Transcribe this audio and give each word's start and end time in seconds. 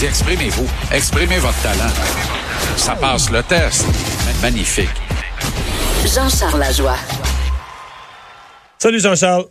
Exprimez-vous. 0.00 0.68
Exprimez 0.92 1.38
votre 1.38 1.60
talent. 1.60 1.90
Ça 2.76 2.94
passe 2.94 3.30
le 3.32 3.42
test. 3.42 3.84
Magnifique. 4.40 4.88
Jean-Charles 6.04 6.60
Lajoie. 6.60 6.96
Salut 8.78 9.00
Jean-Charles. 9.00 9.46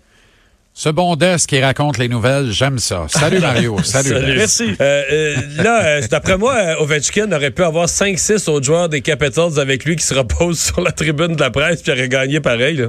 Ce 0.74 0.88
bon 0.88 1.18
desk 1.18 1.50
qui 1.50 1.60
raconte 1.60 1.98
les 1.98 2.08
nouvelles, 2.08 2.52
j'aime 2.52 2.80
ça. 2.80 3.08
Salut 3.10 3.40
Mario. 3.40 3.78
Salut. 3.84 4.14
Des. 4.14 4.36
Merci. 4.36 4.74
Euh, 4.80 5.04
euh, 5.12 5.36
là, 5.58 5.84
euh, 5.84 6.08
d'après 6.10 6.38
moi, 6.38 6.56
euh, 6.56 6.82
Ovechkin 6.82 7.30
aurait 7.34 7.52
pu 7.52 7.64
avoir 7.64 7.88
5-6 7.88 8.50
autres 8.50 8.66
joueurs 8.66 8.88
des 8.88 9.02
Capitals 9.02 9.60
avec 9.60 9.84
lui 9.84 9.98
qui 9.98 10.06
se 10.06 10.14
reposent 10.14 10.60
sur 10.62 10.80
la 10.80 10.94
tribune 10.94 11.36
de 11.36 11.42
la 11.42 11.52
presse 11.52 11.82
puis 11.82 11.92
aurait 11.92 12.08
gagné 12.08 12.40
pareil. 12.40 12.78
Là. 12.78 12.88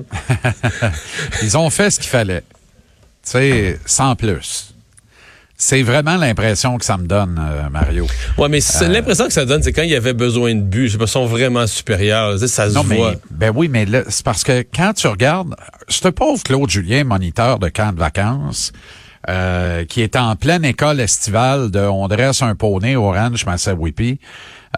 Ils 1.43 1.59
ont 1.59 1.71
fait 1.71 1.91
ce 1.91 1.99
qu'il 1.99 2.11
fallait. 2.11 2.43
Tu 3.25 3.33
sais, 3.33 3.81
sans 3.85 4.15
plus. 4.15 4.75
C'est 5.61 5.83
vraiment 5.83 6.17
l'impression 6.17 6.79
que 6.79 6.85
ça 6.85 6.97
me 6.97 7.07
donne, 7.09 7.37
euh, 7.37 7.69
Mario. 7.69 8.07
Ouais, 8.39 8.49
mais 8.49 8.61
Euh, 8.87 8.89
l'impression 8.89 9.27
que 9.27 9.33
ça 9.33 9.45
donne, 9.45 9.61
c'est 9.61 9.73
quand 9.73 9.83
il 9.83 9.91
y 9.91 9.97
avait 9.97 10.13
besoin 10.15 10.55
de 10.55 10.61
pas, 10.63 11.05
ils 11.05 11.09
sont 11.09 11.27
vraiment 11.27 11.67
supérieurs. 11.67 12.39
Ça 12.39 12.71
se 12.71 12.75
Non, 12.75 12.85
voit. 12.85 13.11
mais, 13.11 13.19
ben 13.33 13.53
oui, 13.53 13.69
mais 13.69 13.85
là, 13.85 14.03
c'est 14.09 14.25
parce 14.25 14.45
que 14.45 14.65
quand 14.73 14.93
tu 14.95 15.09
regardes, 15.09 15.57
ce 15.89 16.07
pauvre 16.09 16.41
Claude 16.45 16.71
Julien, 16.71 17.03
moniteur 17.03 17.59
de 17.59 17.69
camp 17.71 17.93
de 17.93 17.99
vacances, 17.99 18.73
euh, 19.29 19.85
qui 19.85 20.01
est 20.03 20.15
en 20.15 20.37
pleine 20.37 20.65
école 20.65 21.01
estivale 21.01 21.73
de 21.73 21.81
On 21.81 22.07
dresse 22.07 22.41
un 22.41 22.55
poney 22.55 22.95
au 22.95 23.11
ranch 23.11 23.45
Massawippi, 23.45 24.21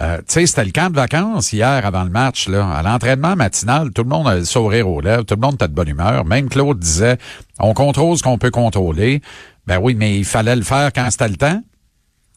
euh, 0.02 0.18
tu 0.18 0.24
sais, 0.28 0.46
c'était 0.46 0.64
le 0.64 0.70
camp 0.70 0.90
de 0.90 0.96
vacances 0.96 1.52
hier 1.52 1.84
avant 1.84 2.04
le 2.04 2.10
match, 2.10 2.48
là. 2.48 2.68
À 2.68 2.82
l'entraînement 2.82 3.36
matinal, 3.36 3.90
tout 3.92 4.02
le 4.02 4.08
monde 4.08 4.28
a 4.28 4.36
le 4.36 4.44
sourire 4.44 4.88
aux 4.88 5.00
lèvres, 5.00 5.24
tout 5.24 5.34
le 5.34 5.40
monde 5.40 5.54
était 5.54 5.68
de 5.68 5.74
bonne 5.74 5.88
humeur. 5.88 6.24
Même 6.24 6.48
Claude 6.48 6.78
disait, 6.78 7.18
on 7.58 7.74
contrôle 7.74 8.16
ce 8.16 8.22
qu'on 8.22 8.38
peut 8.38 8.50
contrôler. 8.50 9.20
Ben 9.66 9.78
oui, 9.80 9.94
mais 9.94 10.16
il 10.16 10.24
fallait 10.24 10.56
le 10.56 10.62
faire 10.62 10.92
quand 10.92 11.10
c'était 11.10 11.28
le 11.28 11.36
temps. 11.36 11.60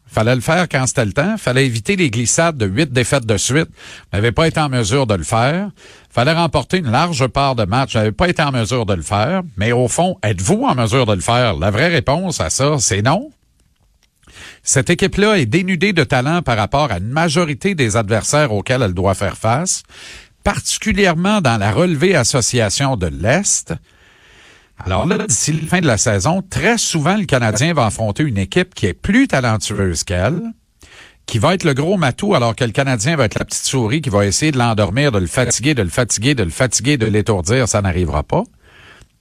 Fallait 0.06 0.36
le 0.36 0.42
faire 0.42 0.68
quand 0.70 0.86
c'était 0.86 1.06
le 1.06 1.14
temps. 1.14 1.38
Fallait 1.38 1.66
éviter 1.66 1.96
les 1.96 2.12
glissades 2.12 2.56
de 2.56 2.68
huit 2.68 2.92
défaites 2.92 3.26
de 3.26 3.38
suite. 3.38 3.70
On 4.12 4.18
n'avait 4.18 4.32
pas 4.32 4.48
été 4.48 4.60
en 4.60 4.70
mesure 4.70 5.08
de 5.08 5.16
le 5.16 5.24
faire. 5.24 5.70
Fallait 6.12 6.34
remporter 6.34 6.78
une 6.78 6.92
large 6.92 7.26
part 7.28 7.56
de 7.56 7.66
match. 7.66 7.96
On 7.96 8.00
n'avait 8.00 8.12
pas 8.12 8.30
été 8.30 8.44
en 8.44 8.52
mesure 8.52 8.86
de 8.86 8.94
le 8.94 9.02
faire. 9.02 9.42
Mais 9.58 9.72
au 9.72 9.88
fond, 9.88 10.18
êtes-vous 10.22 10.66
en 10.66 10.76
mesure 10.76 11.08
de 11.08 11.14
le 11.14 11.22
faire? 11.22 11.56
La 11.56 11.72
vraie 11.72 11.88
réponse 11.88 12.40
à 12.42 12.52
ça, 12.52 12.76
c'est 12.78 13.02
non. 13.02 13.32
Cette 14.64 14.90
équipe-là 14.90 15.40
est 15.40 15.46
dénudée 15.46 15.94
de 15.94 16.04
talent 16.04 16.42
par 16.42 16.58
rapport 16.58 16.92
à 16.92 16.98
une 16.98 17.10
majorité 17.10 17.76
des 17.76 17.98
adversaires 17.98 18.52
auxquels 18.54 18.82
elle 18.82 18.94
doit 18.94 19.14
faire 19.14 19.38
face, 19.38 19.84
particulièrement 20.44 21.42
dans 21.42 21.58
la 21.58 21.72
relevée 21.72 22.16
association 22.16 22.98
de 22.98 23.08
l'Est. 23.08 23.74
Alors 24.86 25.06
là, 25.06 25.18
d'ici 25.28 25.54
la 25.54 25.68
fin 25.68 25.80
de 25.80 25.88
la 25.88 25.98
saison, 25.98 26.42
très 26.48 26.78
souvent, 26.78 27.16
le 27.16 27.26
Canadien 27.26 27.74
va 27.74 27.86
affronter 27.86 28.24
une 28.24 28.38
équipe 28.38 28.74
qui 28.74 28.88
est 28.88 28.94
plus 28.94 29.28
talentueuse 29.28 30.04
qu'elle, 30.04 30.42
qui 31.26 31.40
va 31.40 31.54
être 31.54 31.64
le 31.64 31.74
gros 31.74 31.98
matou, 31.98 32.36
alors 32.36 32.56
que 32.56 32.66
le 32.66 32.72
Canadien 32.72 33.16
va 33.16 33.26
être 33.26 33.40
la 33.40 33.46
petite 33.46 33.64
souris 33.64 34.02
qui 34.02 34.10
va 34.10 34.26
essayer 34.26 34.52
de 34.52 34.58
l'endormir, 34.58 35.12
de 35.12 35.20
le 35.20 35.28
fatiguer, 35.28 35.74
de 35.74 35.84
le 35.84 35.90
fatiguer, 35.90 36.36
de 36.36 36.44
le 36.44 36.50
fatiguer, 36.50 36.98
de 36.98 37.06
l'étourdir. 37.06 37.68
Ça 37.68 37.82
n'arrivera 37.82 38.24
pas. 38.24 38.44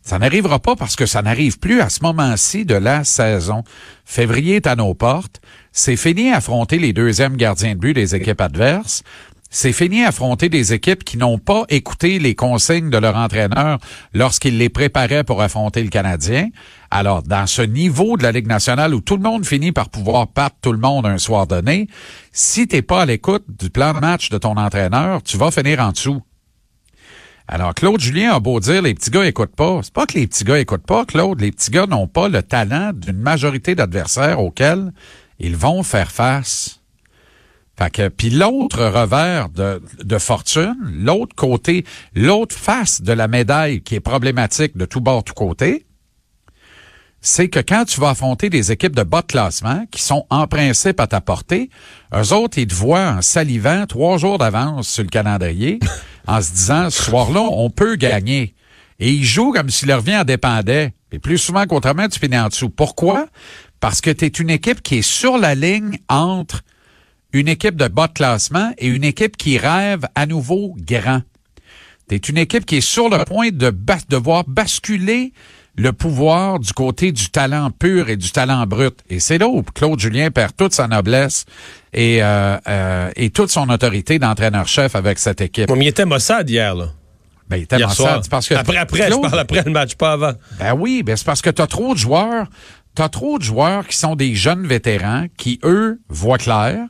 Ça 0.03 0.19
n'arrivera 0.19 0.59
pas 0.59 0.75
parce 0.75 0.97
que 0.97 1.07
ça 1.07 1.23
n'arrive 1.23 1.59
plus 1.59 1.81
à 1.81 1.89
ce 1.89 2.03
moment-ci 2.03 2.65
de 2.65 2.75
la 2.75 3.05
saison. 3.05 3.63
Février 4.05 4.57
est 4.57 4.67
à 4.67 4.75
nos 4.75 4.95
portes. 4.95 5.41
C'est 5.71 5.97
fini 5.97 6.33
affronter 6.33 6.79
les 6.79 6.93
deuxièmes 6.93 7.37
gardiens 7.37 7.75
de 7.75 7.79
but 7.79 7.95
des 7.95 8.15
équipes 8.15 8.41
adverses. 8.41 9.05
C'est 9.55 9.75
fini 9.75 10.03
affronter 10.03 10.49
des 10.49 10.73
équipes 10.73 11.05
qui 11.05 11.19
n'ont 11.19 11.39
pas 11.39 11.65
écouté 11.69 12.19
les 12.19 12.35
consignes 12.35 12.89
de 12.89 12.97
leur 12.97 13.17
entraîneur 13.17 13.79
lorsqu'il 14.15 14.57
les 14.57 14.71
préparait 14.71 15.25
pour 15.25 15.43
affronter 15.43 15.83
le 15.83 15.91
Canadien. 15.91 16.49
Alors, 16.91 17.23
dans 17.23 17.47
ce 17.47 17.61
niveau 17.61 18.17
de 18.17 18.23
la 18.23 18.33
Ligue 18.33 18.47
nationale 18.47 18.95
où 18.95 19.03
tout 19.03 19.17
le 19.17 19.23
monde 19.23 19.45
finit 19.45 19.71
par 19.71 19.91
pouvoir 19.91 20.27
battre 20.35 20.57
tout 20.63 20.73
le 20.73 20.79
monde 20.79 21.05
un 21.05 21.19
soir 21.19 21.47
donné, 21.47 21.87
si 22.33 22.67
t'es 22.67 22.81
pas 22.81 23.03
à 23.03 23.07
l'écoute 23.07 23.45
du 23.47 23.69
plan 23.69 23.93
de 23.93 24.01
match 24.01 24.31
de 24.31 24.39
ton 24.39 24.57
entraîneur, 24.57 25.23
tu 25.23 25.37
vas 25.37 25.51
finir 25.51 25.81
en 25.81 25.93
dessous. 25.93 26.23
Alors, 27.49 27.75
Claude 27.75 28.01
Julien 28.01 28.35
a 28.35 28.41
beau 28.41 28.61
dire 28.61 28.83
les 28.83 28.95
petits 28.95 29.11
gars 29.11 29.27
écoutent 29.27 29.57
pas. 29.57 29.81
C'est 29.83 29.93
pas 29.93 30.07
que 30.07 30.19
les 30.19 30.27
petits 30.27 30.45
gars 30.45 30.59
écoutent 30.59 30.87
pas, 30.87 31.05
Claude. 31.05 31.41
Les 31.41 31.53
petits 31.53 31.71
gars 31.71 31.87
n'ont 31.87 32.07
pas 32.07 32.29
le 32.29 32.43
talent 32.43 32.93
d'une 32.95 33.19
majorité 33.19 33.75
d'adversaires 33.75 34.41
auxquels 34.41 34.93
ils 35.39 35.57
vont 35.57 35.83
faire 35.83 36.11
face. 36.11 36.81
Fait 37.79 37.91
que, 37.91 38.09
puis 38.09 38.31
l'autre 38.31 38.85
revers 38.85 39.49
de, 39.49 39.83
de 40.03 40.19
fortune, 40.19 40.77
l'autre 40.83 41.35
côté, 41.35 41.85
l'autre 42.15 42.55
face 42.55 43.03
de 43.03 43.13
la 43.13 43.29
médaille 43.29 43.83
qui 43.83 43.95
est 43.95 44.01
problématique 44.01 44.77
de 44.77 44.85
tout 44.85 45.01
bord, 45.01 45.25
tout 45.25 45.35
côté, 45.35 45.87
c'est 47.25 47.49
que 47.49 47.61
quand 47.61 47.85
tu 47.85 48.01
vas 48.01 48.11
affronter 48.11 48.51
des 48.51 48.73
équipes 48.73 48.97
de 48.97 49.05
bas 49.05 49.23
de 49.23 49.27
classement 49.27 49.87
qui 49.93 50.03
sont 50.03 50.27
en 50.29 50.47
principe 50.49 50.99
à 51.01 51.07
ta 51.07 51.21
portée, 51.21 51.71
eux 52.15 52.33
autres, 52.33 52.59
ils 52.59 52.67
te 52.67 52.75
voient 52.75 53.13
en 53.19 53.23
salivant 53.23 53.87
trois 53.87 54.19
jours 54.19 54.39
d'avance 54.39 54.89
sur 54.89 55.05
le 55.05 55.09
calendrier, 55.09 55.79
en 56.27 56.43
se 56.43 56.51
disant, 56.51 56.91
ce 56.91 57.05
soir-là, 57.05 57.41
on 57.41 57.71
peut 57.71 57.95
gagner. 57.95 58.55
Et 58.99 59.11
ils 59.13 59.25
jouent 59.25 59.53
comme 59.53 59.71
si 59.71 59.87
leur 59.87 60.01
vie 60.01 60.17
en 60.17 60.25
dépendait. 60.25 60.93
Et 61.13 61.19
plus 61.19 61.39
souvent 61.39 61.65
qu'autrement, 61.67 62.09
tu 62.09 62.19
finis 62.19 62.39
en 62.39 62.49
dessous. 62.49 62.71
Pourquoi? 62.71 63.27
Parce 63.81 64.01
que 64.01 64.11
tu 64.11 64.25
es 64.25 64.29
une 64.29 64.51
équipe 64.51 64.83
qui 64.83 64.97
est 64.99 65.03
sur 65.03 65.39
la 65.39 65.55
ligne 65.55 65.99
entre 66.09 66.63
une 67.33 67.49
équipe 67.49 67.77
de 67.77 67.89
bas 67.89 68.09
de 68.09 68.13
classement 68.13 68.73
et 68.79 68.89
une 68.89 69.05
équipe 69.05 69.37
qui 69.37 69.59
rêve 69.59 70.07
à 70.15 70.27
nouveau 70.27 70.75
grand. 70.79 71.23
Tu 72.09 72.15
es 72.17 72.19
une 72.19 72.39
équipe 72.39 72.67
qui 72.67 72.77
est 72.77 72.81
sur 72.81 73.09
le 73.09 73.25
point 73.25 73.51
de 73.51 73.71
bas- 73.71 73.99
devoir 74.09 74.45
basculer 74.47 75.33
le 75.77 75.93
pouvoir 75.93 76.59
du 76.59 76.73
côté 76.73 77.13
du 77.13 77.31
talent 77.31 77.71
pur 77.71 78.09
et 78.11 78.17
du 78.17 78.31
talent 78.31 78.67
brut. 78.67 78.95
Et 79.09 79.21
c'est 79.21 79.39
là 79.39 79.49
où 79.49 79.63
Claude 79.63 79.99
Julien 79.99 80.31
perd 80.31 80.55
toute 80.57 80.75
sa 80.75 80.87
noblesse 80.87 81.45
et, 81.95 82.23
euh, 82.23 82.57
euh, 82.69 83.11
et 83.17 83.31
toute 83.31 83.51
son 83.51 83.69
autorité 83.71 84.19
d'entraîneur-chef 84.19 84.95
avec 84.95 85.19
cette 85.19 85.41
équipe. 85.41 85.69
Bon, 85.69 85.77
mais 85.77 85.87
il 85.87 85.89
était 85.89 86.05
Mossad 86.05 86.49
hier, 86.51 86.75
là. 86.75 86.87
Ben, 87.49 87.57
il 87.57 87.63
était 87.63 87.77
Hier 87.79 87.89
Mossad. 87.89 88.29
parce 88.29 88.49
que 88.49 88.55
après, 88.55 88.77
après, 88.77 89.07
Claude- 89.07 89.25
je 89.25 89.29
parle 89.29 89.41
après 89.41 89.63
le 89.65 89.71
match, 89.71 89.95
pas 89.97 90.13
avant. 90.13 90.33
ben 90.59 90.75
oui, 90.75 91.03
ben 91.03 91.17
c'est 91.17 91.25
parce 91.27 91.43
que 91.43 91.51
t'as 91.51 91.67
trop 91.67 91.95
de 91.95 91.99
joueurs, 91.99 92.47
t'as 92.95 93.09
trop 93.09 93.39
de 93.39 93.43
joueurs 93.45 93.87
qui 93.87 93.97
sont 93.97 94.15
des 94.15 94.35
jeunes 94.35 94.67
vétérans 94.67 95.27
qui, 95.37 95.59
eux, 95.65 96.01
voient 96.09 96.39
clair, 96.39 96.87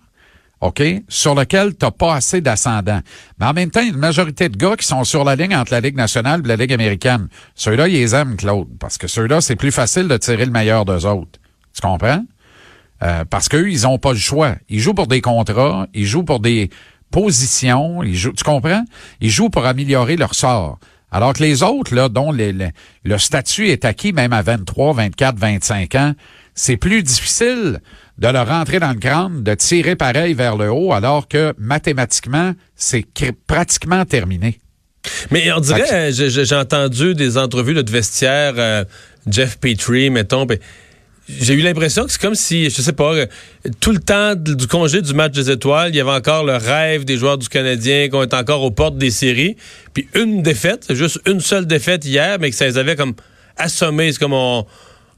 OK, 0.62 0.80
sur 1.08 1.34
lequel 1.34 1.74
t'as 1.74 1.90
pas 1.90 2.14
assez 2.14 2.40
d'ascendants. 2.40 3.00
Mais 3.40 3.46
en 3.46 3.52
même 3.52 3.72
temps, 3.72 3.80
il 3.80 3.88
y 3.88 3.90
a 3.90 3.92
une 3.92 3.98
majorité 3.98 4.48
de 4.48 4.56
gars 4.56 4.76
qui 4.76 4.86
sont 4.86 5.02
sur 5.02 5.24
la 5.24 5.34
ligne 5.34 5.56
entre 5.56 5.72
la 5.72 5.80
Ligue 5.80 5.96
nationale 5.96 6.40
et 6.44 6.48
la 6.48 6.54
Ligue 6.54 6.72
américaine. 6.72 7.26
Ceux-là, 7.56 7.88
ils 7.88 7.94
les 7.94 8.14
aiment, 8.14 8.36
Claude, 8.36 8.68
parce 8.78 8.96
que 8.96 9.08
ceux-là, 9.08 9.40
c'est 9.40 9.56
plus 9.56 9.72
facile 9.72 10.06
de 10.06 10.16
tirer 10.16 10.44
le 10.44 10.52
meilleur 10.52 10.84
d'eux 10.84 11.04
autres. 11.04 11.40
Tu 11.74 11.80
comprends? 11.80 12.24
Euh, 13.02 13.24
parce 13.24 13.48
qu'eux, 13.48 13.72
ils 13.72 13.88
ont 13.88 13.98
pas 13.98 14.12
le 14.12 14.18
choix. 14.18 14.54
Ils 14.68 14.78
jouent 14.78 14.94
pour 14.94 15.08
des 15.08 15.20
contrats, 15.20 15.88
ils 15.94 16.06
jouent 16.06 16.22
pour 16.22 16.38
des 16.38 16.70
positions, 17.10 18.04
ils 18.04 18.14
jouent, 18.14 18.32
tu 18.32 18.44
comprends? 18.44 18.84
Ils 19.20 19.30
jouent 19.30 19.50
pour 19.50 19.66
améliorer 19.66 20.16
leur 20.16 20.36
sort. 20.36 20.78
Alors 21.10 21.32
que 21.32 21.42
les 21.42 21.64
autres, 21.64 21.92
là, 21.92 22.08
dont 22.08 22.30
le 22.32 23.18
statut 23.18 23.68
est 23.68 23.84
acquis 23.84 24.12
même 24.12 24.32
à 24.32 24.42
23, 24.42 24.94
24, 24.94 25.36
25 25.36 25.94
ans, 25.96 26.14
c'est 26.54 26.76
plus 26.76 27.02
difficile 27.02 27.80
de 28.18 28.28
leur 28.28 28.46
rentrer 28.46 28.78
dans 28.78 28.92
le 28.92 28.98
crâne, 28.98 29.42
de 29.42 29.54
tirer 29.54 29.96
pareil 29.96 30.34
vers 30.34 30.56
le 30.56 30.70
haut, 30.70 30.92
alors 30.92 31.28
que 31.28 31.54
mathématiquement, 31.58 32.52
c'est 32.76 33.06
pratiquement 33.46 34.04
terminé. 34.04 34.58
Mais 35.30 35.50
on 35.52 35.60
dirait, 35.60 36.12
euh, 36.12 36.28
j'ai 36.28 36.54
entendu 36.54 37.14
des 37.14 37.36
entrevues 37.36 37.74
de 37.74 37.90
vestiaire, 37.90 38.54
euh, 38.56 38.84
Jeff 39.28 39.58
Petrie, 39.58 40.10
mettons. 40.10 40.46
J'ai 41.28 41.54
eu 41.54 41.60
l'impression 41.60 42.04
que 42.04 42.12
c'est 42.12 42.20
comme 42.20 42.34
si, 42.34 42.70
je 42.70 42.82
sais 42.82 42.92
pas, 42.92 43.14
euh, 43.14 43.26
tout 43.80 43.92
le 43.92 43.98
temps 43.98 44.34
du 44.34 44.66
congé 44.66 45.02
du 45.02 45.14
match 45.14 45.32
des 45.32 45.50
étoiles, 45.50 45.90
il 45.90 45.96
y 45.96 46.00
avait 46.00 46.10
encore 46.10 46.44
le 46.44 46.56
rêve 46.56 47.04
des 47.04 47.16
joueurs 47.16 47.38
du 47.38 47.48
Canadien 47.48 48.08
qu'on 48.08 48.22
est 48.22 48.34
encore 48.34 48.62
aux 48.62 48.70
portes 48.70 48.98
des 48.98 49.10
séries. 49.10 49.56
Puis 49.94 50.08
une 50.14 50.42
défaite, 50.42 50.94
juste 50.94 51.20
une 51.26 51.40
seule 51.40 51.66
défaite 51.66 52.04
hier, 52.04 52.38
mais 52.40 52.50
que 52.50 52.56
ça 52.56 52.66
les 52.66 52.78
avait 52.78 52.96
comme 52.96 53.14
assommés. 53.56 54.12
C'est 54.12 54.18
comme 54.18 54.34
on, 54.34 54.66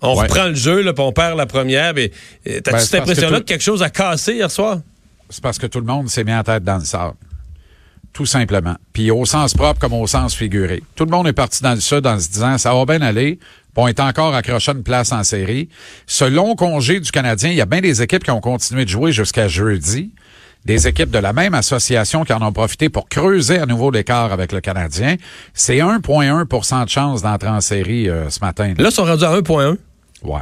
on 0.02 0.14
Ouais. 0.16 0.22
reprend 0.22 0.46
le 0.46 0.54
jeu, 0.54 0.82
là, 0.82 0.92
puis 0.92 1.04
on 1.04 1.12
perd 1.12 1.36
la 1.36 1.46
première. 1.46 1.94
Mais 1.94 2.10
euh, 2.48 2.60
t'as-tu 2.60 2.72
Ben, 2.72 2.78
cette 2.80 3.00
impression-là 3.00 3.40
que, 3.40 3.44
quelque 3.44 3.62
chose 3.64 3.82
a 3.82 3.90
cassé 3.90 4.34
hier 4.34 4.50
soir? 4.50 4.78
C'est 5.30 5.42
parce 5.42 5.58
que 5.58 5.66
tout 5.66 5.80
le 5.80 5.86
monde 5.86 6.08
s'est 6.08 6.24
mis 6.24 6.34
en 6.34 6.42
tête 6.42 6.62
dans 6.64 6.78
le 6.78 6.84
sable. 6.84 7.14
tout 8.12 8.26
simplement. 8.26 8.76
Puis 8.92 9.10
au 9.10 9.24
sens 9.24 9.54
propre 9.54 9.80
comme 9.80 9.92
au 9.94 10.06
sens 10.06 10.36
figuré. 10.36 10.82
Tout 10.94 11.04
le 11.04 11.10
monde 11.10 11.26
est 11.26 11.32
parti 11.32 11.62
dans 11.64 11.74
le 11.74 11.80
sud 11.80 12.06
en 12.06 12.18
se 12.20 12.28
disant 12.28 12.58
ça 12.58 12.72
va 12.72 12.84
bien 12.84 13.02
aller. 13.02 13.40
Bon, 13.74 13.84
on 13.84 13.88
est 13.88 13.98
encore 13.98 14.32
accroché 14.36 14.70
à 14.70 14.74
une 14.74 14.84
place 14.84 15.10
en 15.10 15.24
série. 15.24 15.68
Ce 16.06 16.24
long 16.24 16.54
congé 16.54 17.00
du 17.00 17.10
Canadien, 17.10 17.50
il 17.50 17.56
y 17.56 17.60
a 17.60 17.66
bien 17.66 17.80
des 17.80 18.02
équipes 18.02 18.22
qui 18.22 18.30
ont 18.30 18.40
continué 18.40 18.84
de 18.84 18.90
jouer 18.90 19.10
jusqu'à 19.10 19.48
jeudi. 19.48 20.12
Des 20.64 20.88
équipes 20.88 21.10
de 21.10 21.18
la 21.18 21.32
même 21.32 21.52
association 21.52 22.24
qui 22.24 22.32
en 22.32 22.40
ont 22.40 22.52
profité 22.52 22.88
pour 22.88 23.08
creuser 23.08 23.58
à 23.58 23.66
nouveau 23.66 23.90
l'écart 23.90 24.32
avec 24.32 24.50
le 24.50 24.60
Canadien. 24.60 25.16
C'est 25.52 25.76
1,1% 25.76 26.84
de 26.84 26.88
chance 26.88 27.22
d'entrer 27.22 27.50
en 27.50 27.60
série 27.60 28.08
euh, 28.08 28.30
ce 28.30 28.40
matin. 28.40 28.72
Là, 28.78 28.88
ils 28.88 28.92
sont 28.92 29.04
rendus 29.04 29.24
à 29.24 29.38
1,1. 29.38 29.76
Ouais. 30.22 30.40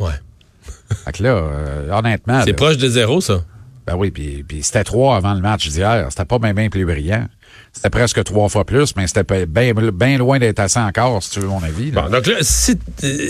Ouais. 0.00 0.14
Fait 1.04 1.12
que 1.12 1.22
là, 1.22 1.28
euh, 1.30 1.90
honnêtement... 1.92 2.42
C'est 2.44 2.54
proche 2.54 2.76
de 2.76 2.88
zéro, 2.88 3.20
ça. 3.20 3.44
Ben 3.86 3.96
oui, 3.96 4.10
puis, 4.10 4.44
puis 4.46 4.62
c'était 4.62 4.84
trois 4.84 5.16
avant 5.16 5.34
le 5.34 5.40
match 5.40 5.68
d'hier. 5.68 6.06
C'était 6.10 6.24
pas 6.24 6.38
bien, 6.38 6.54
bien 6.54 6.68
plus 6.68 6.84
brillant. 6.84 7.26
C'était 7.74 7.88
presque 7.90 8.22
trois 8.24 8.48
fois 8.50 8.64
plus, 8.66 8.94
mais 8.96 9.06
c'était 9.06 9.46
bien 9.46 9.72
bien 9.74 10.18
loin 10.18 10.38
d'être 10.38 10.60
assez 10.60 10.78
encore, 10.78 11.22
si 11.22 11.30
tu 11.30 11.40
veux 11.40 11.48
mon 11.48 11.62
avis. 11.62 11.90
là. 11.90 12.02
Bon, 12.02 12.10
donc 12.10 12.26
là, 12.26 12.34
si- 12.42 12.78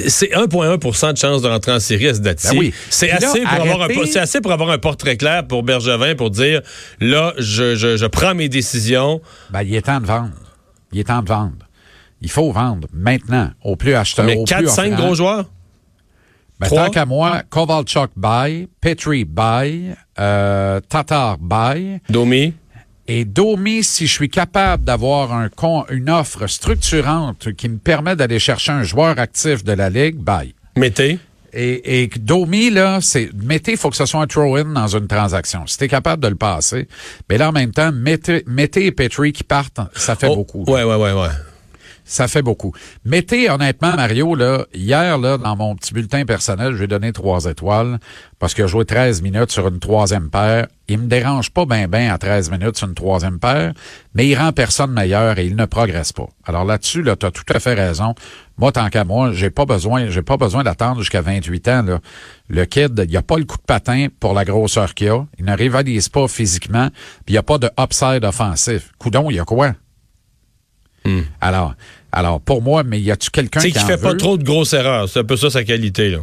c'est 0.09 0.31
1,1% 0.35 1.13
de 1.13 1.17
chance 1.17 1.43
de 1.43 1.49
rentrer 1.49 1.73
en 1.73 1.81
série 1.81 2.09
à 2.09 2.15
ce 2.15 2.21
date-ci. 2.21 2.49
Ben 2.51 2.59
oui. 2.59 2.75
C'est 2.91 3.07
là, 3.07 3.17
assez, 3.17 3.41
pour 3.43 3.53
avoir 3.53 3.83
un, 3.83 4.17
assez 4.21 4.41
pour 4.41 4.53
avoir 4.53 4.71
un 4.71 4.79
portrait 4.79 5.17
clair 5.17 5.47
pour 5.47 5.63
Bergevin 5.63 6.17
pour 6.17 6.31
dire 6.31 6.61
là, 7.01 7.33
je, 7.39 7.77
je, 7.77 7.97
je 7.97 8.07
prends 8.07 8.35
mes 8.35 8.49
décisions. 8.49 9.21
Ben, 9.51 9.63
il 9.63 9.75
est 9.77 9.83
temps 9.83 10.01
de 10.01 10.07
vendre. 10.07 10.33
Il 10.93 10.99
est 10.99 11.05
temps 11.05 11.23
de 11.23 11.29
vendre. 11.29 11.53
Il 12.21 12.31
faut 12.31 12.51
vendre 12.53 12.89
maintenant, 12.93 13.51
au 13.65 13.77
plus 13.77 13.95
acheteur. 13.95 14.25
Mais 14.27 14.37
au 14.37 14.45
4, 14.45 14.59
plus 14.59 14.69
5 14.69 14.93
offrant. 14.93 15.05
gros 15.07 15.15
joueurs? 15.15 15.45
Ben, 16.61 16.69
tant 16.69 16.91
qu'à 16.91 17.07
moi, 17.07 17.43
Kovalchuk 17.49 18.11
buy, 18.17 18.69
Petri 18.81 19.25
buy, 19.25 19.91
euh, 20.21 20.81
Tatar 20.89 21.39
buy, 21.39 21.99
Domi? 22.09 22.55
Et 23.09 23.25
Domi, 23.25 23.83
si 23.83 24.07
je 24.07 24.13
suis 24.13 24.29
capable 24.29 24.85
d'avoir 24.85 25.33
un 25.33 25.49
con, 25.49 25.85
une 25.91 26.09
offre 26.11 26.47
structurante 26.47 27.53
qui 27.55 27.69
me 27.69 27.79
permet 27.79 28.17
d'aller 28.17 28.39
chercher 28.39 28.73
un 28.73 28.83
joueur 28.83 29.19
actif 29.19 29.65
de 29.65 29.73
la 29.73 29.91
Ligue, 29.91 30.17
buy. 30.17 30.55
Mété. 30.77 31.19
Et, 31.55 32.03
et 32.03 32.07
Domi, 32.19 32.71
là, 32.71 33.01
c'est, 33.03 33.29
mettez, 33.35 33.73
il 33.73 33.77
faut 33.77 33.91
que 33.91 33.97
ce 33.97 34.07
soit 34.07 34.23
un 34.23 34.27
throw-in 34.27 34.65
dans 34.73 34.87
une 34.87 35.07
transaction. 35.07 35.67
Si 35.67 35.77
t'es 35.77 35.89
capable 35.89 36.23
de 36.23 36.29
le 36.29 36.35
passer, 36.37 36.89
mais 37.29 37.37
là, 37.37 37.51
en 37.51 37.53
même 37.53 37.73
temps, 37.73 37.93
mettez, 37.93 38.43
mettez 38.47 38.87
et 38.87 38.93
Petri 38.93 39.33
qui 39.33 39.45
partent, 39.45 39.81
ça 39.95 40.17
fait 40.17 40.29
Oh, 40.31 40.37
beaucoup. 40.37 40.65
Ouais, 40.67 40.83
ouais, 40.83 40.97
ouais, 40.97 41.13
ouais. 41.13 41.29
Ça 42.05 42.29
fait 42.29 42.43
beaucoup. 42.43 42.73
Mettez, 43.05 43.49
honnêtement, 43.49 43.95
Mario, 43.95 44.35
là, 44.35 44.67
hier, 44.75 45.19
là, 45.19 45.39
dans 45.39 45.57
mon 45.57 45.75
petit 45.77 45.95
bulletin 45.95 46.25
personnel, 46.25 46.73
je 46.73 46.79
vais 46.79 46.87
donner 46.87 47.13
trois 47.13 47.45
étoiles 47.45 47.99
parce 48.39 48.59
a 48.59 48.67
joué 48.67 48.85
13 48.85 49.23
minutes 49.23 49.53
sur 49.53 49.69
une 49.69 49.79
troisième 49.79 50.29
paire. 50.29 50.67
Il 50.89 50.99
me 50.99 51.07
dérange 51.07 51.51
pas 51.51 51.65
bien 51.65 51.87
ben 51.87 52.11
à 52.11 52.19
13 52.19 52.51
minutes 52.51 52.77
sur 52.77 52.89
une 52.89 52.95
troisième 52.95 53.39
paire, 53.39 53.73
mais 54.15 54.27
il 54.27 54.35
rend 54.35 54.53
personne 54.53 54.91
meilleur 54.91 55.39
et 55.39 55.47
il 55.47 55.55
ne 55.55 55.65
progresse 55.65 56.13
pas. 56.13 56.27
Alors 56.45 56.65
là-dessus, 56.65 57.03
là, 57.03 57.15
tu 57.15 57.25
as 57.25 57.31
tout 57.31 57.45
à 57.55 57.61
fait 57.61 57.75
raison. 57.75 58.15
Moi, 58.59 58.73
tant 58.73 58.89
qu'à 58.91 59.05
moi, 59.05 59.33
j'ai 59.33 59.51
pas 59.51 59.65
besoin, 59.65 60.11
j'ai 60.11 60.23
pas 60.23 60.37
besoin 60.37 60.65
d'attendre 60.65 60.99
jusqu'à 60.99 61.23
28 61.23 61.69
ans, 61.69 61.83
là. 61.83 62.01
Le 62.49 62.65
kid, 62.65 63.07
il 63.09 63.17
a 63.17 63.23
pas 63.23 63.39
le 63.39 63.45
coup 63.45 63.57
de 63.57 63.63
patin 63.63 64.09
pour 64.21 64.35
la 64.35 64.45
grosseur 64.45 64.93
qu'il 64.95 65.09
a. 65.09 65.25
Il 65.39 65.45
ne 65.45 65.57
rivalise 65.57 66.09
pas 66.09 66.27
physiquement, 66.29 66.89
puis 67.25 67.29
il 67.29 67.33
n'y 67.35 67.39
a 67.39 67.43
pas 67.43 67.59
de 67.59 67.71
upside 67.79 68.25
offensif. 68.25 68.91
Coudon, 68.99 69.31
il 69.31 69.37
y 69.37 69.41
a 69.41 69.45
quoi? 69.45 69.73
Alors, 71.41 71.75
alors 72.13 72.41
pour 72.41 72.63
moi, 72.63 72.83
mais 72.85 73.01
y 73.01 73.11
a-tu 73.11 73.31
quelqu'un 73.31 73.61
Tu 73.61 73.67
sais 73.67 73.73
qui 73.73 73.79
qu'il 73.79 73.85
en 73.85 73.97
fait 73.97 74.03
pas 74.03 74.15
trop 74.15 74.37
de 74.37 74.45
grosses 74.45 74.73
erreurs. 74.73 75.09
C'est 75.09 75.21
un 75.21 75.25
peu 75.25 75.37
ça 75.37 75.51
sa 75.51 75.65
qualité, 75.65 76.11
là. 76.11 76.19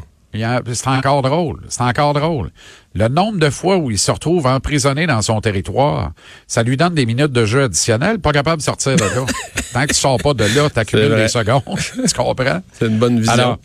C'est 0.73 0.87
encore 0.87 1.23
drôle. 1.23 1.61
C'est 1.69 1.81
encore 1.81 2.13
drôle. 2.13 2.51
Le 2.93 3.07
nombre 3.07 3.39
de 3.39 3.49
fois 3.49 3.77
où 3.77 3.89
il 3.89 3.97
se 3.97 4.11
retrouve 4.11 4.45
emprisonné 4.45 5.07
dans 5.07 5.21
son 5.21 5.41
territoire, 5.41 6.11
ça 6.47 6.61
lui 6.61 6.77
donne 6.77 6.93
des 6.93 7.05
minutes 7.05 7.31
de 7.31 7.45
jeu 7.45 7.63
additionnelles, 7.63 8.19
pas 8.19 8.31
capable 8.31 8.57
de 8.57 8.63
sortir 8.63 8.95
de 8.95 9.01
là. 9.01 9.25
Tant 9.73 9.81
que 9.83 9.93
tu 9.93 9.99
sors 9.99 10.17
pas 10.17 10.33
de 10.33 10.43
là, 10.43 10.69
t'accumules 10.69 11.15
des 11.15 11.27
secondes. 11.27 11.63
tu 12.07 12.13
comprends? 12.15 12.61
C'est 12.73 12.85
une 12.87 12.99
bonne 12.99 13.19
vision. 13.19 13.33
Alors, 13.33 13.57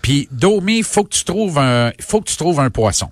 puis 0.00 0.28
Domi, 0.32 0.82
faut 0.82 1.04
que 1.04 1.10
tu 1.14 1.24
trouves 1.24 1.58
un, 1.58 1.92
faut 2.00 2.20
que 2.20 2.28
tu 2.28 2.36
trouves 2.36 2.58
un 2.58 2.70
poisson. 2.70 3.10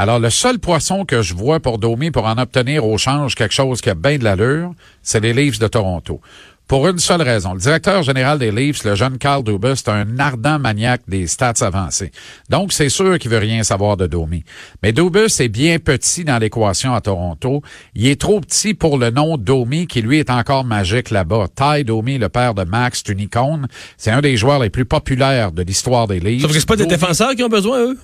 Alors, 0.00 0.20
le 0.20 0.30
seul 0.30 0.60
poisson 0.60 1.04
que 1.04 1.22
je 1.22 1.34
vois 1.34 1.58
pour 1.58 1.78
Domi 1.78 2.12
pour 2.12 2.24
en 2.26 2.38
obtenir 2.38 2.86
au 2.86 2.96
change 2.98 3.34
quelque 3.34 3.52
chose 3.52 3.80
qui 3.80 3.90
a 3.90 3.96
bien 3.96 4.16
de 4.16 4.22
l'allure, 4.22 4.70
c'est 5.02 5.18
les 5.18 5.32
Leafs 5.32 5.58
de 5.58 5.66
Toronto. 5.66 6.20
Pour 6.68 6.86
une 6.86 7.00
seule 7.00 7.22
raison. 7.22 7.54
Le 7.54 7.58
directeur 7.60 8.04
général 8.04 8.38
des 8.38 8.52
Leafs, 8.52 8.84
le 8.84 8.94
jeune 8.94 9.18
Carl 9.18 9.42
Dubas, 9.42 9.74
c'est 9.76 9.88
un 9.88 10.18
ardent 10.20 10.60
maniaque 10.60 11.00
des 11.08 11.26
stats 11.26 11.54
avancées. 11.62 12.12
Donc, 12.48 12.72
c'est 12.72 12.90
sûr 12.90 13.18
qu'il 13.18 13.30
veut 13.32 13.38
rien 13.38 13.64
savoir 13.64 13.96
de 13.96 14.06
Domi. 14.06 14.44
Mais 14.84 14.92
Dubas 14.92 15.34
est 15.40 15.48
bien 15.48 15.80
petit 15.80 16.24
dans 16.24 16.38
l'équation 16.38 16.94
à 16.94 17.00
Toronto. 17.00 17.62
Il 17.96 18.06
est 18.06 18.20
trop 18.20 18.40
petit 18.40 18.74
pour 18.74 18.98
le 18.98 19.10
nom 19.10 19.36
Domi, 19.36 19.88
qui 19.88 20.00
lui 20.00 20.18
est 20.20 20.30
encore 20.30 20.64
magique 20.64 21.10
là-bas. 21.10 21.46
Ty 21.56 21.82
Domi, 21.84 22.18
le 22.18 22.28
père 22.28 22.54
de 22.54 22.62
Max, 22.62 23.02
c'est 23.04 23.12
une 23.12 23.20
icône. 23.20 23.66
C'est 23.96 24.12
un 24.12 24.20
des 24.20 24.36
joueurs 24.36 24.60
les 24.60 24.70
plus 24.70 24.84
populaires 24.84 25.50
de 25.50 25.62
l'histoire 25.62 26.06
des 26.06 26.20
Leafs. 26.20 26.42
Sauf 26.42 26.52
que 26.52 26.60
c'est 26.60 26.68
pas 26.68 26.76
des 26.76 26.84
Domi- 26.84 26.90
défenseurs 27.00 27.34
qui 27.34 27.42
ont 27.42 27.48
besoin, 27.48 27.80
eux? 27.80 27.98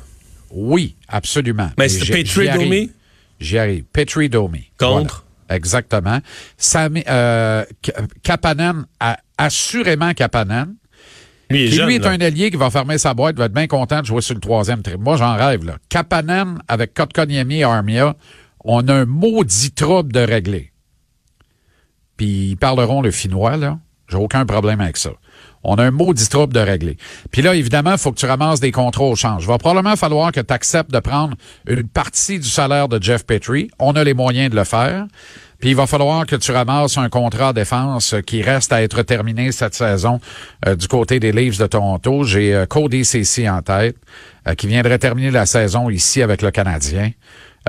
Oui, 0.50 0.96
absolument. 1.08 1.70
Mais 1.78 1.88
c'est 1.88 2.04
arrive. 2.48 2.62
Domi? 2.70 2.90
J'y 3.40 3.58
arrive. 3.58 3.84
Petri 3.92 4.28
Domi. 4.28 4.70
Contre? 4.78 5.24
Voilà. 5.48 5.56
Exactement. 5.56 6.18
Sami- 6.56 7.04
euh, 7.08 7.64
Kapanen, 8.22 8.86
a- 9.00 9.18
assurément 9.36 10.14
Kapanen, 10.14 10.74
Lui, 11.50 11.64
est 11.64 11.68
qui 11.68 11.74
jeune. 11.74 11.86
lui 11.86 11.94
est 11.96 12.06
un 12.06 12.20
allié 12.20 12.50
qui 12.50 12.56
va 12.56 12.70
fermer 12.70 12.96
sa 12.98 13.12
boîte, 13.14 13.36
va 13.36 13.44
être 13.46 13.52
bien 13.52 13.66
content 13.66 14.00
de 14.00 14.06
jouer 14.06 14.22
sur 14.22 14.34
le 14.34 14.40
troisième 14.40 14.82
trip. 14.82 14.98
Moi, 14.98 15.16
j'en 15.16 15.36
rêve. 15.36 15.64
Là. 15.64 15.76
Kapanen 15.88 16.58
avec 16.68 16.94
Kotkaniemi 16.94 17.56
et 17.58 17.64
Armia, 17.64 18.16
on 18.64 18.86
a 18.88 18.94
un 18.94 19.04
maudit 19.04 19.72
trouble 19.72 20.12
de 20.12 20.20
régler. 20.20 20.72
Puis 22.16 22.50
ils 22.50 22.56
parleront 22.56 23.02
le 23.02 23.10
finnois, 23.10 23.56
là. 23.56 23.78
J'ai 24.14 24.20
aucun 24.20 24.46
problème 24.46 24.80
avec 24.80 24.96
ça. 24.96 25.10
On 25.64 25.74
a 25.76 25.82
un 25.82 25.90
maudit 25.90 26.28
trouble 26.28 26.52
de 26.52 26.60
régler. 26.60 26.96
Puis 27.32 27.42
là, 27.42 27.54
évidemment, 27.54 27.92
il 27.92 27.98
faut 27.98 28.12
que 28.12 28.18
tu 28.18 28.26
ramasses 28.26 28.60
des 28.60 28.70
contrats 28.70 29.04
au 29.04 29.16
change. 29.16 29.42
Il 29.42 29.48
va 29.48 29.58
probablement 29.58 29.96
falloir 29.96 30.30
que 30.30 30.40
tu 30.40 30.52
acceptes 30.52 30.92
de 30.92 31.00
prendre 31.00 31.36
une 31.66 31.88
partie 31.88 32.38
du 32.38 32.48
salaire 32.48 32.88
de 32.88 33.02
Jeff 33.02 33.26
Petrie. 33.26 33.70
On 33.80 33.92
a 33.96 34.04
les 34.04 34.14
moyens 34.14 34.50
de 34.50 34.56
le 34.56 34.64
faire. 34.64 35.06
Puis 35.58 35.70
il 35.70 35.76
va 35.76 35.86
falloir 35.86 36.26
que 36.26 36.36
tu 36.36 36.52
ramasses 36.52 36.96
un 36.96 37.08
contrat 37.08 37.52
de 37.52 37.60
défense 37.60 38.14
qui 38.26 38.42
reste 38.42 38.72
à 38.72 38.82
être 38.82 39.02
terminé 39.02 39.50
cette 39.50 39.74
saison 39.74 40.20
euh, 40.66 40.76
du 40.76 40.86
côté 40.86 41.18
des 41.18 41.32
Leafs 41.32 41.58
de 41.58 41.66
Toronto. 41.66 42.22
J'ai 42.22 42.54
euh, 42.54 42.66
Cody 42.66 43.04
Ceci 43.04 43.48
en 43.48 43.62
tête, 43.62 43.96
euh, 44.46 44.54
qui 44.54 44.66
viendrait 44.66 44.98
terminer 44.98 45.30
la 45.30 45.46
saison 45.46 45.88
ici 45.90 46.22
avec 46.22 46.42
le 46.42 46.50
Canadien. 46.50 47.10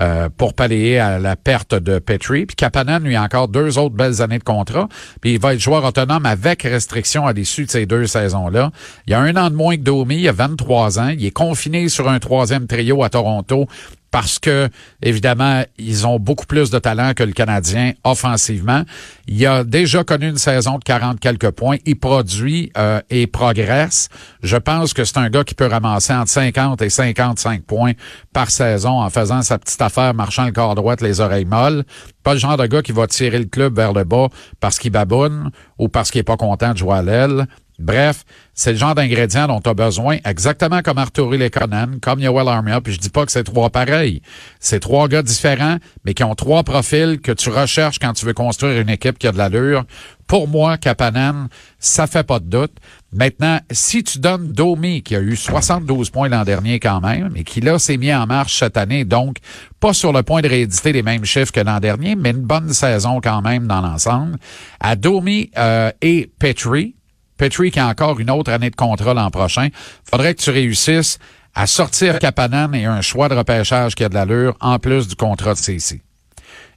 Euh, 0.02 0.30
pour 0.36 0.54
pallier 0.54 0.98
à 0.98 1.20
la 1.20 1.36
perte 1.36 1.76
de 1.76 2.00
Petrie. 2.00 2.46
Puis 2.46 2.56
Kapanen, 2.56 3.04
lui, 3.04 3.16
a 3.16 3.24
encore 3.24 3.48
deux 3.48 3.78
autres 3.78 3.96
belles 3.96 4.22
années 4.22 4.40
de 4.40 4.44
contrat. 4.44 4.88
Puis 5.22 5.34
il 5.34 5.40
va 5.40 5.54
être 5.54 5.60
joueur 5.60 5.84
autonome 5.86 6.26
avec 6.26 6.64
restriction 6.64 7.26
à 7.26 7.34
l'issue 7.34 7.66
de 7.66 7.72
ces 7.72 7.86
deux 7.86 8.08
saisons-là. 8.08 8.72
Il 9.08 9.12
y 9.12 9.14
a 9.14 9.20
un 9.20 9.36
an 9.38 9.50
de 9.50 9.56
moins 9.56 9.76
que 9.78 9.82
Domi, 9.82 10.18
il 10.18 10.28
a 10.28 10.34
23 10.34 11.00
ans. 11.00 11.10
Il 11.10 11.26
est 11.26 11.32
confiné 11.32 11.88
sur 11.90 12.10
un 12.10 12.20
troisième 12.20 12.68
trio 12.68 13.04
à 13.04 13.10
Toronto 13.10 13.68
parce 14.12 14.40
que, 14.40 14.70
évidemment, 15.02 15.64
ils 15.78 16.08
ont 16.08 16.20
beaucoup 16.20 16.46
plus 16.46 16.70
de 16.70 16.80
talent 16.80 17.14
que 17.14 17.24
le 17.24 17.34
Canadien 17.34 17.94
offensivement. 18.04 18.84
Il 19.28 19.46
a 19.46 19.64
déjà 19.64 20.04
connu 20.04 20.30
une 20.30 20.38
saison 20.38 20.78
de 20.78 20.84
40 20.84 21.20
quelques 21.20 21.52
points. 21.52 21.78
Il 21.86 22.00
produit 22.00 22.72
euh, 22.78 23.02
et 23.10 23.28
progresse. 23.28 24.10
Je 24.42 24.58
pense 24.58 24.94
que 24.94 25.04
c'est 25.04 25.18
un 25.18 25.30
gars 25.30 25.44
qui 25.44 25.54
peut 25.54 25.68
ramasser 25.68 26.14
entre 26.14 26.32
50 26.32 26.82
et 26.82 26.90
55 26.90 27.64
points 27.64 27.92
par 28.32 28.52
saison 28.52 29.02
en 29.02 29.10
faisant 29.10 29.42
sa 29.42 29.58
petite 29.58 29.82
affaire, 29.82 30.14
marchant 30.14 30.46
le 30.46 30.52
corps 30.52 30.76
droit, 30.76 30.96
les 31.02 31.20
oreilles 31.20 31.46
molles. 31.46 31.84
Pas 32.24 32.34
le 32.34 32.40
genre 32.40 32.58
de 32.58 32.66
gars 32.68 32.82
qui 32.82 32.92
va 32.92 33.08
tirer 33.08 33.40
le 33.40 33.46
club 33.46 33.76
vers 33.76 33.94
le 33.94 34.04
bas 34.04 34.30
parce 34.60 34.80
qu'il 34.80 34.92
baboune 34.92 35.52
ou 35.78 35.90
parce 35.90 36.12
qu'il 36.12 36.20
est 36.20 36.24
pas 36.24 36.38
content 36.38 36.72
de 36.72 36.78
jouer 36.78 36.96
à 36.96 37.04
l'aile. 37.04 37.48
Bref, 37.78 38.24
c'est 38.54 38.72
le 38.72 38.78
genre 38.78 38.96
d'ingrédients 38.96 39.48
dont 39.48 39.60
tu 39.60 39.70
as 39.70 39.74
besoin, 39.74 40.18
exactement 40.24 40.82
comme 40.82 40.98
Arturi 40.98 41.38
Lekonen, 41.38 42.00
comme 42.02 42.22
Yoel 42.22 42.48
Armia, 42.48 42.80
puis 42.80 42.94
je 42.94 43.00
dis 43.00 43.10
pas 43.10 43.26
que 43.26 43.32
c'est 43.32 43.44
trois 43.44 43.70
pareils. 43.70 44.22
C'est 44.62 44.80
trois 44.80 45.10
gars 45.10 45.22
différents, 45.22 45.78
mais 46.06 46.14
qui 46.14 46.24
ont 46.24 46.36
trois 46.36 46.64
profils 46.64 47.20
que 47.22 47.34
tu 47.34 47.50
recherches 47.50 48.00
quand 48.00 48.14
tu 48.14 48.26
veux 48.26 48.34
construire 48.34 48.80
une 48.80 48.90
équipe 48.90 49.20
qui 49.20 49.28
a 49.28 49.34
de 49.34 49.38
l'allure. 49.38 49.84
Pour 50.26 50.48
moi, 50.48 50.78
Kapanen, 50.78 51.50
ça 51.78 52.08
fait 52.08 52.26
pas 52.26 52.40
de 52.40 52.46
doute. 52.46 52.72
Maintenant, 53.12 53.60
si 53.72 54.04
tu 54.04 54.20
donnes 54.20 54.54
Domi, 54.54 55.04
qui 55.04 55.16
a 55.16 55.20
eu 55.20 55.36
72 55.36 56.10
points 56.10 56.30
l'an 56.30 56.44
dernier 56.44 56.80
quand 56.80 57.02
même, 57.02 57.34
et 57.36 57.44
qui 57.44 57.60
là 57.60 57.78
s'est 57.78 57.98
mis 57.98 58.14
en 58.14 58.26
marche 58.26 58.58
cette 58.58 58.78
année, 58.78 59.04
donc 59.04 59.38
pas 59.82 59.94
sur 59.94 60.14
le 60.14 60.24
point 60.24 60.42
de 60.42 60.48
rééditer 60.48 60.94
les 60.94 61.04
mêmes 61.04 61.26
chiffres 61.26 61.52
que 61.52 61.60
l'an 61.60 61.80
dernier, 61.80 62.16
mais 62.16 62.32
une 62.32 62.38
bonne 62.38 62.74
saison 62.74 63.20
quand 63.22 63.42
même 63.42 63.68
dans 63.68 63.82
l'ensemble, 63.82 64.38
à 64.80 64.96
Domi 64.96 65.52
euh, 65.58 65.92
et 66.02 66.32
Petrie, 66.40 66.96
Petrie 67.38 67.72
qui 67.72 67.80
a 67.80 67.88
encore 67.88 68.20
une 68.20 68.30
autre 68.30 68.52
année 68.52 68.70
de 68.70 68.76
contrat 68.76 69.14
l'an 69.14 69.30
prochain. 69.30 69.70
Faudrait 70.10 70.34
que 70.36 70.42
tu 70.42 70.50
réussisses 70.50 71.20
à 71.54 71.68
sortir 71.68 72.20
Kapanen 72.20 72.74
et 72.76 72.86
un 72.86 73.02
choix 73.02 73.30
de 73.30 73.36
repêchage 73.36 73.96
qui 73.96 74.04
a 74.04 74.10
de 74.10 74.14
l'allure 74.14 74.56
en 74.60 74.78
plus 74.80 75.08
du 75.08 75.16
contrat 75.16 75.54
de 75.54 75.58
CC. 75.60 76.02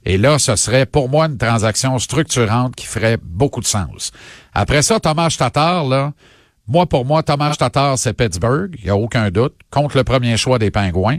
Et 0.05 0.17
là, 0.17 0.39
ce 0.39 0.55
serait 0.55 0.85
pour 0.85 1.09
moi 1.09 1.25
une 1.25 1.37
transaction 1.37 1.99
structurante 1.99 2.75
qui 2.75 2.85
ferait 2.85 3.17
beaucoup 3.21 3.59
de 3.59 3.65
sens. 3.65 4.11
Après 4.53 4.81
ça, 4.81 4.99
Thomas 4.99 5.35
Tatar, 5.37 5.85
là, 5.85 6.13
moi, 6.67 6.85
pour 6.85 7.03
moi, 7.05 7.23
Thomas 7.23 7.55
Tatar, 7.55 7.97
c'est 7.97 8.13
Pittsburgh, 8.13 8.75
il 8.79 8.85
n'y 8.85 8.89
a 8.89 8.95
aucun 8.95 9.29
doute, 9.31 9.55
contre 9.71 9.97
le 9.97 10.03
premier 10.03 10.37
choix 10.37 10.59
des 10.59 10.71
Pingouins. 10.71 11.17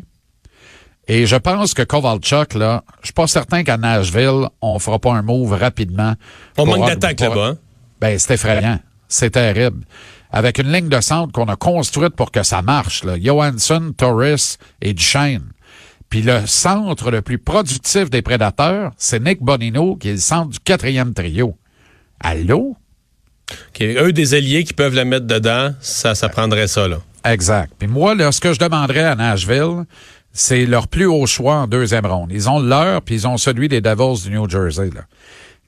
Et 1.08 1.26
je 1.26 1.36
pense 1.36 1.74
que 1.74 1.82
Kovalchuk, 1.82 2.54
là, 2.54 2.84
je 3.00 3.08
suis 3.08 3.12
pas 3.12 3.26
certain 3.26 3.64
qu'à 3.64 3.76
Nashville, 3.76 4.46
on 4.62 4.78
fera 4.78 4.98
pas 4.98 5.12
un 5.12 5.22
move 5.22 5.52
rapidement. 5.52 6.14
On 6.56 6.66
manque 6.66 6.86
d'attaque 6.86 7.20
là-bas. 7.20 7.48
hein? 7.48 7.58
Ben, 8.00 8.18
c'est 8.18 8.34
effrayant. 8.34 8.78
C'est 9.10 9.30
terrible. 9.30 9.84
Avec 10.30 10.58
une 10.58 10.72
ligne 10.72 10.88
de 10.88 11.00
centre 11.00 11.32
qu'on 11.32 11.48
a 11.48 11.56
construite 11.56 12.14
pour 12.14 12.30
que 12.30 12.44
ça 12.44 12.62
marche, 12.62 13.04
là. 13.04 13.16
Johansson, 13.20 13.92
Torres 13.96 14.56
et 14.80 14.94
Duchesne. 14.94 15.50
Puis 16.08 16.22
le 16.22 16.46
centre 16.46 17.10
le 17.10 17.20
plus 17.20 17.38
productif 17.38 18.08
des 18.08 18.22
prédateurs, 18.22 18.92
c'est 18.96 19.20
Nick 19.20 19.42
Bonino, 19.42 19.96
qui 19.96 20.08
est 20.08 20.12
le 20.12 20.18
centre 20.18 20.50
du 20.50 20.60
quatrième 20.60 21.12
trio. 21.12 21.56
Allô? 22.20 22.76
OK. 23.50 23.82
Eux, 23.82 24.12
des 24.12 24.34
alliés 24.34 24.62
qui 24.64 24.72
peuvent 24.72 24.94
la 24.94 25.04
mettre 25.04 25.26
dedans, 25.26 25.72
ça, 25.80 26.14
ça 26.14 26.28
prendrait 26.28 26.68
ça, 26.68 26.86
là. 26.86 26.98
Exact. 27.24 27.72
Puis 27.78 27.88
moi, 27.88 28.14
là, 28.14 28.30
ce 28.32 28.40
que 28.40 28.52
je 28.52 28.58
demanderais 28.58 29.04
à 29.04 29.14
Nashville, 29.16 29.84
c'est 30.32 30.66
leur 30.66 30.86
plus 30.88 31.06
haut 31.06 31.26
choix 31.26 31.56
en 31.56 31.66
deuxième 31.66 32.06
ronde. 32.06 32.30
Ils 32.32 32.48
ont 32.48 32.60
leur, 32.60 33.02
puis 33.02 33.16
ils 33.16 33.28
ont 33.28 33.36
celui 33.36 33.68
des 33.68 33.80
Devils 33.80 34.22
du 34.22 34.30
New 34.30 34.48
Jersey. 34.48 34.90
Là. 34.94 35.02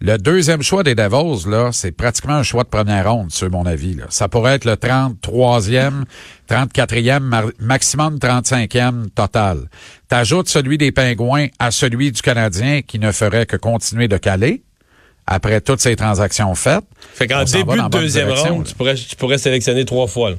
Le 0.05 0.17
deuxième 0.19 0.63
choix 0.63 0.83
des 0.83 0.97
Devils, 0.97 1.49
là, 1.49 1.71
c'est 1.73 1.93
pratiquement 1.93 2.35
un 2.35 2.43
choix 2.43 2.65
de 2.65 2.69
première 2.69 3.09
ronde, 3.09 3.31
sur 3.31 3.49
mon 3.51 3.65
avis. 3.67 3.95
Là. 3.95 4.07
Ça 4.09 4.27
pourrait 4.27 4.55
être 4.55 4.65
le 4.65 4.73
33e, 4.75 6.03
34e, 6.51 7.21
mar- 7.21 7.45
maximum 7.61 8.17
35e 8.19 9.11
total. 9.11 9.69
T'ajoutes 10.09 10.49
celui 10.49 10.77
des 10.77 10.91
Pingouins 10.91 11.47
à 11.61 11.71
celui 11.71 12.11
du 12.11 12.21
Canadien 12.21 12.83
qui 12.83 12.99
ne 12.99 13.13
ferait 13.13 13.47
que 13.47 13.57
continuer 13.57 14.09
de 14.09 14.17
caler 14.17 14.65
après 15.29 15.61
toutes 15.61 15.81
ces 15.81 15.95
transactions 15.95 16.53
faites. 16.57 16.83
Fait 17.15 17.29
qu'en 17.29 17.45
début 17.45 17.81
de 17.81 17.89
deuxième 17.89 18.31
ronde, 18.31 18.65
là. 18.65 18.69
tu 18.71 18.75
pourrais, 18.75 18.95
tu 18.97 19.15
pourrais 19.15 19.39
sélectionner 19.39 19.85
trois 19.85 20.09
fois. 20.09 20.31
là. 20.31 20.37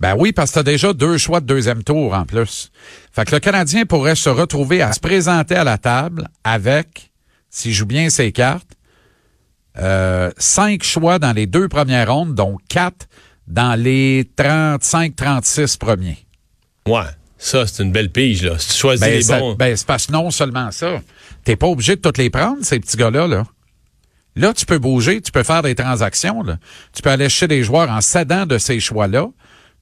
Ben 0.00 0.16
oui, 0.18 0.32
parce 0.32 0.50
que 0.50 0.54
t'as 0.54 0.62
déjà 0.62 0.94
deux 0.94 1.18
choix 1.18 1.40
de 1.40 1.46
deuxième 1.46 1.84
tour 1.84 2.14
en 2.14 2.24
plus. 2.24 2.72
Fait 3.12 3.26
que 3.26 3.32
le 3.34 3.40
Canadien 3.40 3.84
pourrait 3.84 4.16
se 4.16 4.30
retrouver 4.30 4.80
à 4.80 4.92
se 4.94 4.98
présenter 5.00 5.54
à 5.54 5.64
la 5.64 5.76
table 5.78 6.28
avec, 6.42 7.11
s'il 7.52 7.72
joue 7.72 7.86
bien 7.86 8.10
ses 8.10 8.32
cartes, 8.32 8.72
euh, 9.78 10.30
cinq 10.38 10.82
choix 10.82 11.18
dans 11.20 11.32
les 11.32 11.46
deux 11.46 11.68
premières 11.68 12.12
rondes, 12.12 12.34
dont 12.34 12.56
quatre 12.68 13.06
dans 13.46 13.78
les 13.78 14.24
35-36 14.36 15.76
premiers. 15.76 16.18
Ouais. 16.88 17.02
Ça, 17.38 17.66
c'est 17.66 17.82
une 17.82 17.90
belle 17.92 18.10
pige, 18.12 18.42
là. 18.44 18.56
Si 18.58 18.68
tu 18.72 18.78
choisis 18.78 19.00
Ben, 19.00 19.12
les 19.14 19.22
ça- 19.22 19.38
bons. 19.40 19.54
ben, 19.54 19.76
c'est 19.76 19.86
parce 19.86 20.06
que 20.06 20.12
non 20.12 20.30
seulement 20.30 20.70
ça. 20.70 21.00
T'es 21.44 21.56
pas 21.56 21.66
obligé 21.66 21.96
de 21.96 22.00
toutes 22.00 22.18
les 22.18 22.30
prendre, 22.30 22.58
ces 22.64 22.78
petits 22.78 22.96
gars-là, 22.96 23.26
là. 23.26 23.44
Là, 24.36 24.54
tu 24.54 24.64
peux 24.64 24.78
bouger, 24.78 25.20
tu 25.20 25.30
peux 25.32 25.42
faire 25.42 25.62
des 25.62 25.74
transactions, 25.74 26.42
là. 26.42 26.58
Tu 26.92 27.02
peux 27.02 27.10
aller 27.10 27.28
chercher 27.28 27.48
des 27.48 27.62
joueurs 27.64 27.90
en 27.90 28.00
cédant 28.00 28.46
de 28.46 28.58
ces 28.58 28.78
choix-là. 28.80 29.26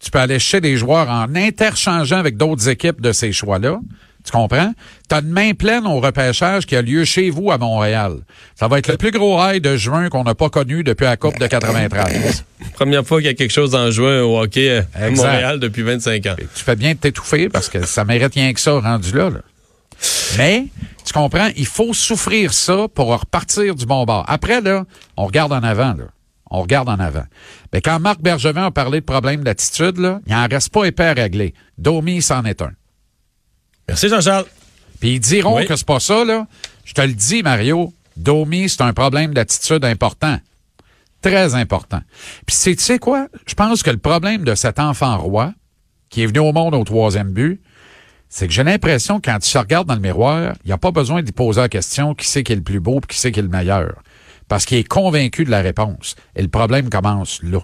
Tu 0.00 0.10
peux 0.10 0.18
aller 0.18 0.38
chercher 0.38 0.62
des 0.62 0.76
joueurs 0.78 1.08
en 1.10 1.34
interchangeant 1.34 2.16
avec 2.18 2.36
d'autres 2.38 2.68
équipes 2.68 3.00
de 3.02 3.12
ces 3.12 3.32
choix-là. 3.32 3.78
Tu 4.24 4.32
comprends? 4.32 4.72
Tu 5.08 5.14
as 5.14 5.20
une 5.20 5.30
main 5.30 5.52
pleine 5.54 5.86
au 5.86 5.98
repêchage 6.00 6.66
qui 6.66 6.76
a 6.76 6.82
lieu 6.82 7.04
chez 7.04 7.30
vous 7.30 7.50
à 7.50 7.58
Montréal. 7.58 8.18
Ça 8.54 8.68
va 8.68 8.78
être 8.78 8.88
le 8.88 8.96
plus 8.96 9.10
gros 9.10 9.38
high 9.42 9.62
de 9.62 9.76
juin 9.76 10.08
qu'on 10.10 10.24
n'a 10.24 10.34
pas 10.34 10.50
connu 10.50 10.84
depuis 10.84 11.04
la 11.04 11.16
Coupe 11.16 11.38
de 11.38 11.46
93. 11.46 12.44
Première 12.74 13.06
fois 13.06 13.18
qu'il 13.18 13.26
y 13.26 13.30
a 13.30 13.34
quelque 13.34 13.50
chose 13.52 13.74
en 13.74 13.90
juin 13.90 14.22
au 14.22 14.38
hockey 14.40 14.70
euh, 14.70 14.82
à 14.94 15.08
Exact. 15.08 15.26
Montréal 15.26 15.60
depuis 15.60 15.82
25 15.82 16.26
ans. 16.26 16.34
tu 16.54 16.62
fais 16.64 16.76
bien 16.76 16.92
de 16.92 16.98
t'étouffer 16.98 17.48
parce 17.48 17.68
que 17.68 17.84
ça 17.86 18.04
mérite 18.04 18.34
rien 18.34 18.52
que 18.52 18.60
ça 18.60 18.78
rendu 18.78 19.12
là, 19.16 19.30
là. 19.30 19.40
Mais, 20.38 20.66
tu 21.04 21.12
comprends, 21.12 21.48
il 21.56 21.66
faut 21.66 21.92
souffrir 21.92 22.52
ça 22.54 22.86
pour 22.94 23.08
repartir 23.08 23.74
du 23.74 23.84
bon 23.86 24.04
bord. 24.04 24.24
Après, 24.28 24.60
là, 24.60 24.84
on 25.16 25.26
regarde 25.26 25.52
en 25.52 25.62
avant, 25.62 25.94
là. 25.94 26.04
On 26.52 26.62
regarde 26.62 26.88
en 26.88 26.98
avant. 26.98 27.24
Mais 27.72 27.80
quand 27.80 28.00
Marc 28.00 28.20
Bergevin 28.20 28.66
a 28.66 28.70
parlé 28.72 29.00
de 29.00 29.04
problème 29.04 29.44
d'attitude, 29.44 29.98
là, 29.98 30.20
il 30.26 30.32
n'en 30.32 30.46
reste 30.48 30.70
pas 30.70 30.84
épais 30.84 31.04
à 31.04 31.12
régler. 31.12 31.54
Domi, 31.78 32.22
c'en 32.22 32.44
est 32.44 32.60
un. 32.60 32.72
Merci, 33.90 34.08
Jean-Charles. 34.08 34.46
Puis 35.00 35.14
ils 35.14 35.20
diront 35.20 35.56
Oui. 35.56 35.66
que 35.66 35.74
c'est 35.74 35.84
pas 35.86 35.98
ça, 35.98 36.24
là. 36.24 36.46
Je 36.84 36.94
te 36.94 37.00
le 37.00 37.12
dis, 37.12 37.42
Mario, 37.42 37.92
Domi, 38.16 38.68
c'est 38.68 38.82
un 38.82 38.92
problème 38.92 39.34
d'attitude 39.34 39.84
important. 39.84 40.38
Très 41.22 41.56
important. 41.56 42.00
Puis 42.46 42.54
c'est, 42.54 42.76
tu 42.76 42.82
sais 42.84 43.00
quoi? 43.00 43.26
Je 43.46 43.54
pense 43.54 43.82
que 43.82 43.90
le 43.90 43.96
problème 43.98 44.44
de 44.44 44.54
cet 44.54 44.78
enfant 44.78 45.18
roi, 45.18 45.52
qui 46.08 46.22
est 46.22 46.26
venu 46.26 46.38
au 46.38 46.52
monde 46.52 46.74
au 46.74 46.84
troisième 46.84 47.32
but, 47.32 47.60
c'est 48.28 48.46
que 48.46 48.52
j'ai 48.52 48.62
l'impression 48.62 49.18
que 49.18 49.28
quand 49.28 49.40
tu 49.40 49.50
te 49.50 49.58
regardes 49.58 49.88
dans 49.88 49.94
le 49.96 50.00
miroir, 50.00 50.54
il 50.64 50.68
n'y 50.68 50.72
a 50.72 50.78
pas 50.78 50.92
besoin 50.92 51.20
d'y 51.22 51.32
poser 51.32 51.60
la 51.62 51.68
question 51.68 52.14
qui 52.14 52.28
c'est 52.28 52.44
qui 52.44 52.52
est 52.52 52.56
le 52.56 52.62
plus 52.62 52.78
beau 52.78 53.00
puis 53.00 53.16
qui 53.16 53.20
c'est 53.20 53.32
qui 53.32 53.40
est 53.40 53.42
le 53.42 53.48
meilleur. 53.48 54.02
Parce 54.46 54.66
qu'il 54.66 54.78
est 54.78 54.84
convaincu 54.84 55.44
de 55.44 55.50
la 55.50 55.62
réponse. 55.62 56.14
Et 56.36 56.42
le 56.42 56.48
problème 56.48 56.88
commence 56.90 57.42
là. 57.42 57.58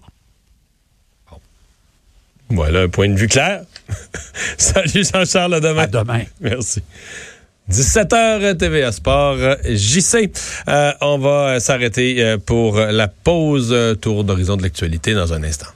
Voilà 2.48 2.82
un 2.82 2.88
point 2.88 3.08
de 3.08 3.14
vue 3.16 3.28
clair. 3.28 3.62
Salut, 4.58 5.04
Jean-Charles, 5.12 5.54
à 5.54 5.60
demain. 5.60 5.82
À 5.82 5.86
demain. 5.86 6.22
Merci. 6.40 6.82
17h 7.70 8.56
TVA 8.58 8.92
Sport, 8.92 9.38
JC. 9.64 10.30
Euh, 10.68 10.92
on 11.00 11.18
va 11.18 11.58
s'arrêter 11.58 12.22
euh, 12.22 12.38
pour 12.38 12.78
la 12.78 13.08
pause 13.08 13.70
euh, 13.72 13.94
tour 13.94 14.22
d'horizon 14.22 14.56
de 14.56 14.62
l'actualité 14.62 15.14
dans 15.14 15.32
un 15.32 15.42
instant. 15.42 15.66